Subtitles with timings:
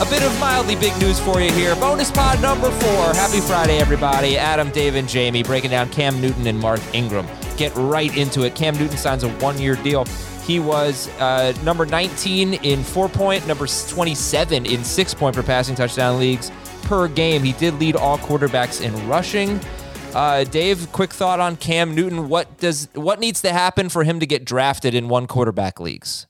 [0.00, 1.74] A bit of mildly big news for you here.
[1.74, 3.14] Bonus pod number four.
[3.14, 4.38] Happy Friday, everybody.
[4.38, 7.26] Adam, Dave, and Jamie breaking down Cam Newton and Mark Ingram.
[7.56, 8.54] Get right into it.
[8.54, 10.04] Cam Newton signs a one year deal.
[10.44, 15.74] He was uh, number 19 in four point, number 27 in six point per passing
[15.74, 16.52] touchdown leagues
[16.82, 17.42] per game.
[17.42, 19.58] He did lead all quarterbacks in rushing.
[20.14, 22.28] Uh, Dave, quick thought on Cam Newton.
[22.28, 26.27] What does what needs to happen for him to get drafted in one quarterback leagues?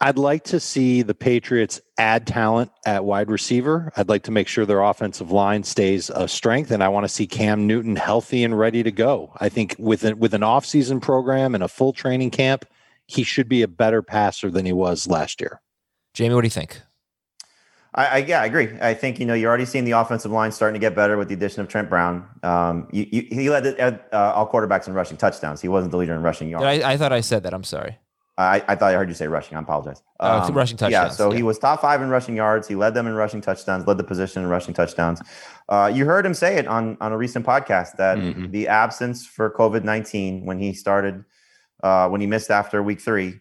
[0.00, 3.92] I'd like to see the Patriots add talent at wide receiver.
[3.96, 7.08] I'd like to make sure their offensive line stays a strength, and I want to
[7.08, 9.32] see Cam Newton healthy and ready to go.
[9.40, 12.66] I think with an, with an offseason program and a full training camp,
[13.06, 15.62] he should be a better passer than he was last year.
[16.12, 16.82] Jamie, what do you think?
[17.94, 18.68] I, I, yeah, I agree.
[18.82, 21.28] I think you know you're already seeing the offensive line starting to get better with
[21.28, 22.28] the addition of Trent Brown.
[22.42, 25.62] Um, you, you, he led uh, all quarterbacks in rushing touchdowns.
[25.62, 26.66] He wasn't the leader in rushing yards.
[26.66, 27.54] I, I thought I said that.
[27.54, 27.98] I'm sorry.
[28.38, 29.56] I, I thought I heard you say rushing.
[29.56, 30.02] I apologize.
[30.20, 30.92] Oh, um, rushing touchdowns.
[30.92, 31.36] Yeah, so yeah.
[31.38, 32.68] he was top five in rushing yards.
[32.68, 35.22] He led them in rushing touchdowns, led the position in rushing touchdowns.
[35.70, 38.50] Uh, you heard him say it on, on a recent podcast that mm-hmm.
[38.50, 41.24] the absence for COVID 19 when he started,
[41.82, 43.40] uh, when he missed after week three,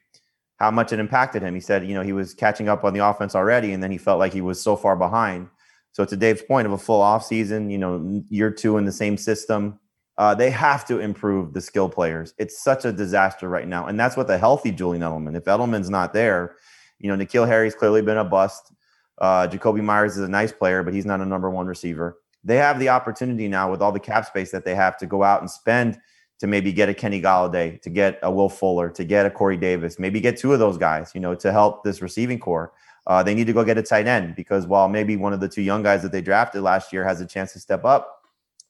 [0.59, 1.53] how much it impacted him.
[1.53, 3.97] He said, you know, he was catching up on the offense already, and then he
[3.97, 5.49] felt like he was so far behind.
[5.91, 8.91] So to Dave's point of a full off season, you know, year two in the
[8.91, 9.79] same system,
[10.17, 12.33] uh, they have to improve the skill players.
[12.37, 15.35] It's such a disaster right now, and that's what the healthy Julian Edelman.
[15.35, 16.55] If Edelman's not there,
[16.99, 18.71] you know, N'Keal Harry's clearly been a bust.
[19.17, 22.17] Uh, Jakobi Meyers is a nice player, but he's not a number one receiver.
[22.43, 25.23] They have the opportunity now with all the cap space that they have to go
[25.23, 25.99] out and spend
[26.39, 29.57] to maybe get a Kenny Golladay, to get a Will Fuller, to get a Corey
[29.57, 32.73] Davis, maybe get two of those guys, you know, to help this receiving core.
[33.07, 35.47] Uh, they need to go get a tight end because while maybe one of the
[35.47, 38.24] two young guys that they drafted last year has a chance to step up,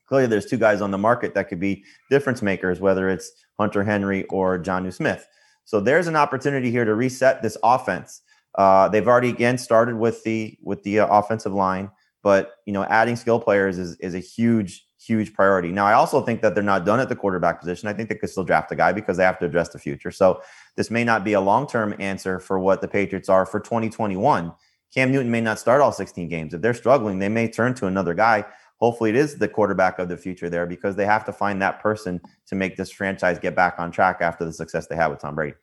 [0.08, 3.84] clearly there's two guys on the market that could be difference makers, whether it's Hunter
[3.84, 5.28] Henry or Jonnu Smith.
[5.66, 8.22] So there's an opportunity here to reset this offense.
[8.56, 11.92] Uh, they've already again started with the with the uh, offensive line,
[12.24, 15.72] but you know adding skill players is is a huge huge priority.
[15.72, 17.90] Now I also think that they're not done at the quarterback position.
[17.90, 20.12] I think they could still draft a guy because they have to address the future.
[20.12, 20.42] So
[20.78, 24.54] this may not be a long term answer for what the Patriots are for 2021.
[24.94, 26.54] Cam Newton may not start all 16 games.
[26.54, 28.46] If they're struggling, they may turn to another guy
[28.78, 31.82] hopefully it is the quarterback of the future there because they have to find that
[31.82, 35.20] person to make this franchise get back on track after the success they had with
[35.20, 35.56] Tom Brady.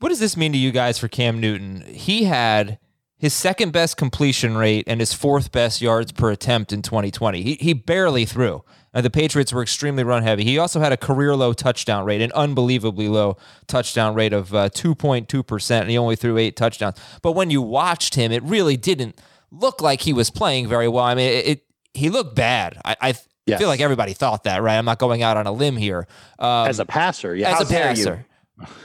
[0.00, 1.82] What does this mean to you guys for Cam Newton?
[1.82, 2.78] He had
[3.22, 7.40] his second best completion rate and his fourth best yards per attempt in 2020.
[7.42, 8.64] He, he barely threw.
[8.92, 10.42] Uh, the Patriots were extremely run heavy.
[10.42, 13.36] He also had a career low touchdown rate, an unbelievably low
[13.68, 16.98] touchdown rate of uh, 2.2%, and he only threw eight touchdowns.
[17.22, 19.20] But when you watched him, it really didn't
[19.52, 21.04] look like he was playing very well.
[21.04, 22.80] I mean, it, he looked bad.
[22.84, 23.14] I, I
[23.46, 23.58] yes.
[23.58, 24.76] feel like everybody thought that, right?
[24.76, 26.06] I'm not going out on a limb here.
[26.38, 27.50] Um, as a passer, yeah.
[27.50, 28.26] As How a passer.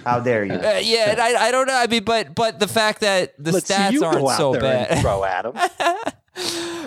[0.05, 0.53] How dare you?
[0.53, 1.75] Uh, yeah, I, I don't know.
[1.75, 5.01] I mean, but but the fact that the Let's stats aren't so bad.
[5.01, 5.53] Throw Adam.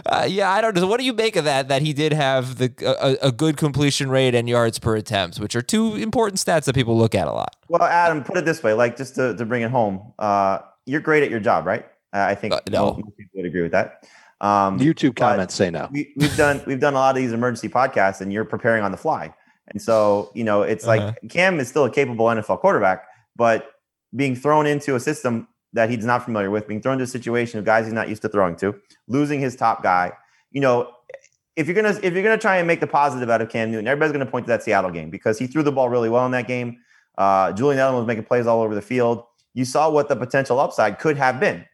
[0.07, 0.87] uh, yeah, I don't know.
[0.87, 1.69] What do you make of that?
[1.69, 5.55] That he did have the a, a, good completion rate and yards per attempt, which
[5.55, 7.57] are two important stats that people look at a lot.
[7.69, 11.01] Well, Adam, put it this way, like just to, to bring it home, uh, you're
[11.01, 11.85] great at your job, right?
[12.13, 12.95] Uh, I think uh, no.
[12.95, 14.05] most people would agree with that.
[14.41, 15.89] Um, YouTube comments say no.
[15.93, 18.91] We, have done we've done a lot of these emergency podcasts, and you're preparing on
[18.91, 19.35] the fly.
[19.69, 21.13] And so you know, it's uh-huh.
[21.23, 23.05] like Cam is still a capable NFL quarterback,
[23.37, 23.73] but
[24.17, 27.59] being thrown into a system that he's not familiar with, being thrown into a situation
[27.59, 28.75] of guys he's not used to throwing to,
[29.07, 30.13] losing his top guy.
[30.51, 30.91] You know,
[31.57, 33.87] if you're gonna if you're gonna try and make the positive out of Cam Newton,
[33.87, 36.33] everybody's gonna point to that Seattle game because he threw the ball really well in
[36.33, 36.79] that game.
[37.19, 39.25] Uh, Julian Edelman was making plays all over the field.
[39.53, 41.67] You saw what the potential upside could have been.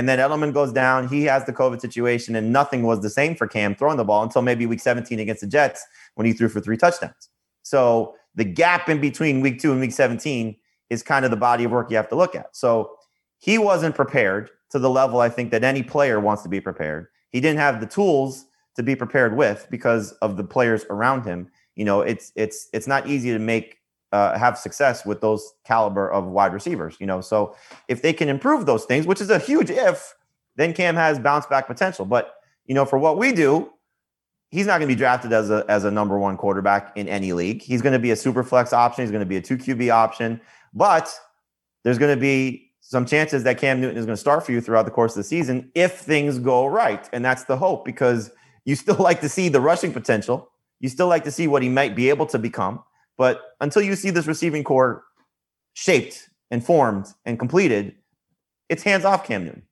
[0.00, 1.08] And then Edelman goes down.
[1.08, 4.22] He has the COVID situation, and nothing was the same for Cam throwing the ball
[4.22, 5.84] until maybe week 17 against the Jets
[6.14, 7.28] when he threw for three touchdowns.
[7.64, 10.56] So the gap in between week two and week 17
[10.88, 12.56] is kind of the body of work you have to look at.
[12.56, 12.92] So
[13.40, 17.08] he wasn't prepared to the level I think that any player wants to be prepared.
[17.28, 18.46] He didn't have the tools
[18.76, 21.50] to be prepared with because of the players around him.
[21.76, 23.76] You know, it's it's it's not easy to make
[24.12, 26.96] uh, have success with those caliber of wide receivers.
[27.00, 27.54] You know, so
[27.88, 30.14] if they can improve those things, which is a huge if,
[30.56, 32.04] then Cam has bounce back potential.
[32.04, 32.34] But
[32.66, 33.72] you know, for what we do,
[34.50, 37.32] he's not going to be drafted as a as a number one quarterback in any
[37.32, 37.62] league.
[37.62, 39.02] He's going to be a super flex option.
[39.02, 40.40] He's going to be a two QB option,
[40.74, 41.12] but
[41.82, 44.60] there's going to be some chances that Cam Newton is going to start for you
[44.60, 48.30] throughout the course of the season if things go right, and that's the hope because
[48.64, 50.50] you still like to see the rushing potential.
[50.80, 52.82] You still like to see what he might be able to become.
[53.20, 55.04] But until you see this receiving core
[55.74, 57.94] shaped and formed and completed,
[58.70, 59.62] it's hands off Cam Newton.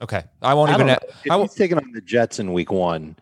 [0.00, 0.88] Okay, I won't I even.
[0.88, 3.14] If I he's taking on the Jets in Week One,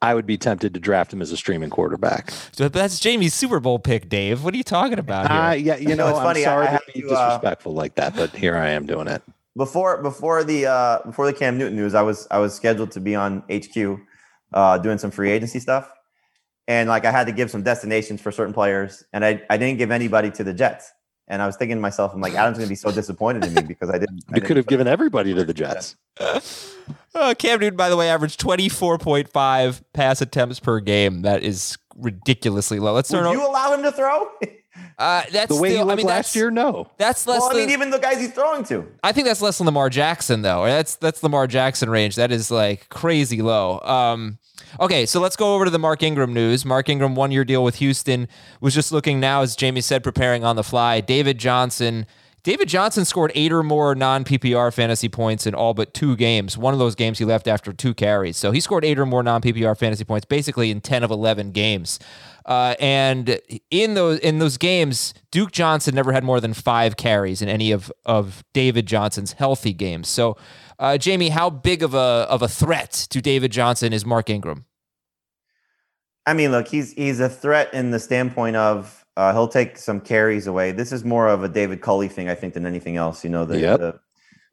[0.00, 2.30] I would be tempted to draft him as a streaming quarterback.
[2.52, 4.44] So that's Jamie's Super Bowl pick, Dave.
[4.44, 5.28] What are you talking about?
[5.28, 6.44] Uh, yeah, you know, it's I'm funny.
[6.44, 9.08] sorry I, I to be to, uh, disrespectful like that, but here I am doing
[9.08, 9.24] it.
[9.56, 13.00] before before the uh, before the Cam Newton news, I was I was scheduled to
[13.00, 13.98] be on HQ
[14.52, 15.90] uh, doing some free agency stuff,
[16.68, 19.78] and like I had to give some destinations for certain players, and I I didn't
[19.78, 20.92] give anybody to the Jets.
[21.28, 23.62] And I was thinking to myself, I'm like, Adam's gonna be so disappointed in me
[23.62, 24.24] because I didn't.
[24.34, 25.96] You could have given everybody to the Jets.
[27.14, 31.22] uh, Cam Newton, by the way, averaged 24.5 pass attempts per game.
[31.22, 32.92] That is ridiculously low.
[32.92, 33.24] Let's start.
[33.24, 34.30] Would you allow him to throw?
[34.98, 36.50] Uh, that's the way still, he looked I mean, last year.
[36.50, 37.40] No, that's less.
[37.40, 38.86] Well, I than, mean, even the guys he's throwing to.
[39.02, 40.64] I think that's less than Lamar Jackson, though.
[40.64, 42.16] That's that's Lamar Jackson range.
[42.16, 43.80] That is like crazy low.
[43.80, 44.38] Um,
[44.80, 46.64] okay, so let's go over to the Mark Ingram news.
[46.64, 48.26] Mark Ingram, one year deal with Houston,
[48.60, 51.00] was just looking now, as Jamie said, preparing on the fly.
[51.00, 52.06] David Johnson.
[52.42, 56.56] David Johnson scored eight or more non PPR fantasy points in all but two games.
[56.56, 58.36] One of those games he left after two carries.
[58.36, 61.50] So he scored eight or more non PPR fantasy points basically in 10 of 11
[61.50, 61.98] games.
[62.46, 63.40] Uh, and
[63.72, 67.72] in those in those games, Duke Johnson never had more than five carries in any
[67.72, 70.08] of of David Johnson's healthy games.
[70.08, 70.36] So,
[70.78, 71.98] uh, Jamie, how big of a
[72.30, 74.64] of a threat to David Johnson is Mark Ingram?
[76.24, 80.00] I mean, look, he's he's a threat in the standpoint of uh, he'll take some
[80.00, 80.70] carries away.
[80.70, 83.24] This is more of a David Culley thing, I think, than anything else.
[83.24, 83.80] You know, the yep.
[83.80, 84.00] the,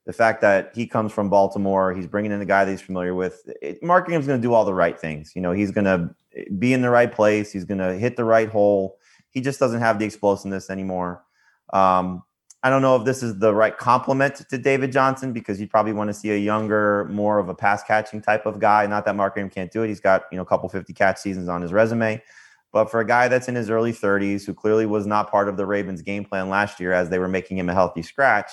[0.05, 3.13] the, fact that he comes from Baltimore, he's bringing in a guy that he's familiar
[3.13, 3.49] with.
[3.61, 5.33] It, Mark Ingram's going to do all the right things.
[5.35, 6.13] You know, he's going to
[6.57, 7.51] be in the right place.
[7.51, 8.97] He's going to hit the right hole.
[9.29, 11.23] He just doesn't have the explosiveness anymore.
[11.71, 12.23] Um,
[12.65, 15.91] I don't know if this is the right compliment to David Johnson because you probably
[15.91, 18.87] want to see a younger, more of a pass catching type of guy.
[18.87, 19.89] Not that Mark Ingram can't do it.
[19.89, 22.23] He's got you know a couple 50 catch seasons on his resume.
[22.71, 25.57] But for a guy that's in his early 30s, who clearly was not part of
[25.57, 28.49] the Ravens' game plan last year as they were making him a healthy scratch,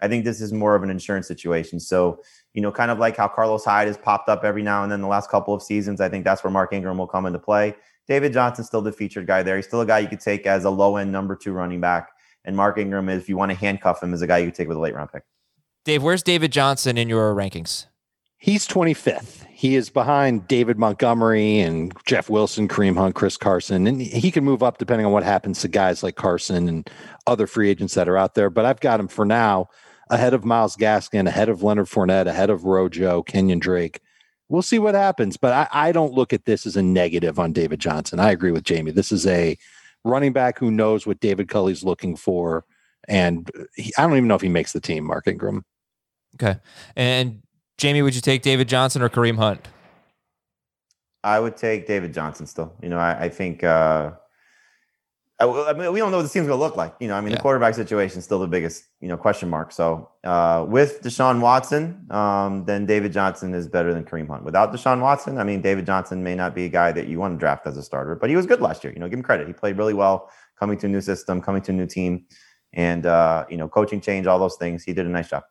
[0.00, 1.80] I think this is more of an insurance situation.
[1.80, 2.20] So,
[2.54, 5.00] you know, kind of like how Carlos Hyde has popped up every now and then
[5.00, 7.74] the last couple of seasons, I think that's where Mark Ingram will come into play.
[8.06, 9.56] David Johnson's still the featured guy there.
[9.56, 12.10] He's still a guy you could take as a low end number two running back.
[12.44, 14.68] And Mark Ingram, if you want to handcuff him, is a guy you could take
[14.68, 15.24] with a late round pick.
[15.84, 17.86] Dave, where's David Johnson in your rankings?
[18.40, 19.44] He's 25th.
[19.46, 24.44] He is behind David Montgomery and Jeff Wilson, Kareem Hunt, Chris Carson, and he can
[24.44, 26.88] move up depending on what happens to guys like Carson and
[27.26, 28.48] other free agents that are out there.
[28.48, 29.68] But I've got him for now
[30.10, 34.00] ahead of Myles Gaskin, ahead of Leonard Fournette, ahead of Rojo, Kenyon Drake.
[34.48, 37.52] We'll see what happens, but I, I don't look at this as a negative on
[37.52, 38.18] David Johnson.
[38.18, 38.92] I agree with Jamie.
[38.92, 39.58] This is a
[40.04, 42.64] running back who knows what David Culley's looking for,
[43.06, 45.04] and he, I don't even know if he makes the team.
[45.04, 45.64] Mark Ingram.
[46.36, 46.58] Okay,
[46.96, 47.42] and
[47.76, 49.68] Jamie, would you take David Johnson or Kareem Hunt?
[51.24, 52.72] I would take David Johnson still.
[52.82, 54.12] You know, I, I think uh,
[55.40, 56.94] I, I, mean we don't know what the team's going to look like.
[56.98, 57.36] You know, I mean yeah.
[57.36, 59.72] the quarterback situation is still the biggest you know question mark.
[59.72, 64.44] So uh, with Deshaun Watson, um, then David Johnson is better than Kareem Hunt.
[64.44, 67.34] Without Deshaun Watson, I mean David Johnson may not be a guy that you want
[67.34, 68.92] to draft as a starter, but he was good last year.
[68.92, 69.46] You know, give him credit.
[69.46, 72.24] He played really well coming to a new system, coming to a new team,
[72.72, 74.82] and uh, you know coaching change, all those things.
[74.82, 75.44] He did a nice job.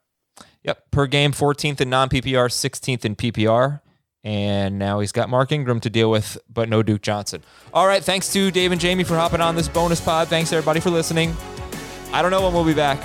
[0.63, 0.91] Yep.
[0.91, 3.79] Per game, 14th in non PPR, 16th in PPR.
[4.23, 7.43] And now he's got Mark Ingram to deal with, but no Duke Johnson.
[7.73, 8.03] All right.
[8.03, 10.27] Thanks to Dave and Jamie for hopping on this bonus pod.
[10.27, 11.35] Thanks, everybody, for listening.
[12.11, 12.99] I don't know when we'll be back.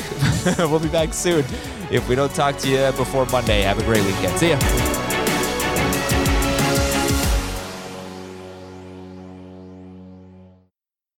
[0.58, 1.44] we'll be back soon.
[1.90, 4.38] If we don't talk to you before Monday, have a great weekend.
[4.38, 4.81] See ya.